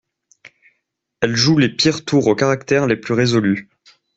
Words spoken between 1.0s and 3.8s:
Elle joue les pires tours aux caractères les plus résolus.